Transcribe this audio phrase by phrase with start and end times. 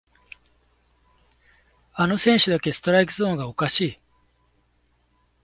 [1.93, 3.95] あの選手だけストライクゾーンがおかしい